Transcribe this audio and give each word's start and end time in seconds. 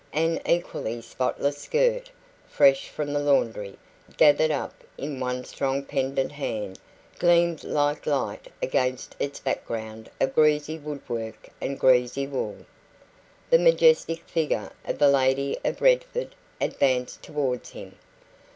An 0.13 0.41
equally 0.47 0.99
spotless 0.99 1.59
skirt, 1.59 2.09
fresh 2.47 2.89
from 2.89 3.13
the 3.13 3.19
laundry, 3.19 3.77
gathered 4.17 4.49
up 4.49 4.83
in 4.97 5.19
one 5.19 5.43
strong 5.45 5.83
pendant 5.85 6.31
hand, 6.31 6.79
gleamed 7.19 7.63
like 7.63 8.07
light 8.07 8.47
against 8.63 9.15
its 9.19 9.39
background 9.39 10.09
of 10.19 10.33
greasy 10.33 10.79
woodwork 10.79 11.49
and 11.61 11.79
greasy 11.79 12.25
wool. 12.25 12.65
The 13.51 13.59
majestic 13.59 14.27
figure 14.27 14.71
of 14.85 14.97
the 14.97 15.07
lady 15.07 15.55
of 15.63 15.81
Redford 15.81 16.33
advanced 16.59 17.21
towards 17.21 17.69
him. 17.69 17.95